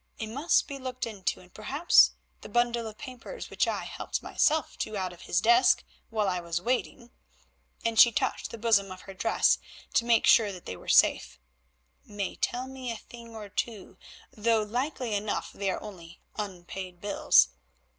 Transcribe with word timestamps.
It 0.17 0.29
must 0.29 0.67
be 0.67 0.79
looked 0.79 1.05
into, 1.05 1.41
and 1.41 1.53
perhaps 1.53 2.13
the 2.41 2.49
bundle 2.49 2.87
of 2.87 2.97
papers 2.97 3.51
which 3.51 3.67
I 3.67 3.83
helped 3.83 4.23
myself 4.23 4.75
to 4.79 4.97
out 4.97 5.13
of 5.13 5.21
his 5.29 5.39
desk 5.41 5.83
while 6.09 6.27
I 6.27 6.39
was 6.39 6.59
waiting"—and 6.59 7.99
she 7.99 8.11
touched 8.11 8.49
the 8.49 8.57
bosom 8.57 8.91
of 8.91 9.01
her 9.01 9.13
dress 9.13 9.59
to 9.93 10.03
make 10.05 10.25
sure 10.25 10.51
that 10.53 10.65
they 10.65 10.75
were 10.75 10.89
safe—"may 10.89 12.35
tell 12.37 12.65
me 12.67 12.91
a 12.91 12.95
thing 12.97 13.35
or 13.35 13.47
two, 13.47 13.99
though 14.35 14.63
likely 14.63 15.13
enough 15.13 15.51
they 15.53 15.69
are 15.69 15.79
only 15.83 16.19
unpaid 16.35 16.99
bills. 16.99 17.49